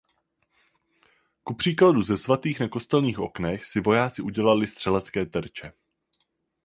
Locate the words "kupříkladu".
1.43-2.03